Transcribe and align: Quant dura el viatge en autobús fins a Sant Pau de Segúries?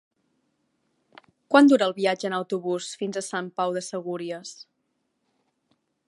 Quant 1.55 1.67
dura 1.73 1.89
el 1.89 1.93
viatge 1.99 2.27
en 2.29 2.35
autobús 2.37 2.87
fins 3.01 3.19
a 3.21 3.25
Sant 3.27 3.51
Pau 3.59 3.75
de 3.75 3.83
Segúries? 3.89 4.55